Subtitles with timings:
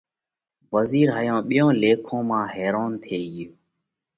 [0.73, 3.49] وزِير هائِيون ٻيئِيون ليکون مانه حيرونَ ٿي ڳيو۔